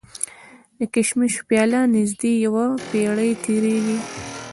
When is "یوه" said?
2.45-2.65